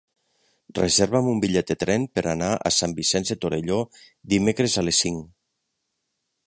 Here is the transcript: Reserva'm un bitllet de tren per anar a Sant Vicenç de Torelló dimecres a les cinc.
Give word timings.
Reserva'm 0.77 1.27
un 1.33 1.41
bitllet 1.43 1.67
de 1.71 1.75
tren 1.83 2.07
per 2.15 2.23
anar 2.31 2.49
a 2.55 2.73
Sant 2.79 2.97
Vicenç 3.01 3.33
de 3.33 3.39
Torelló 3.45 3.79
dimecres 4.35 4.79
a 4.83 4.87
les 4.89 5.03
cinc. 5.07 5.29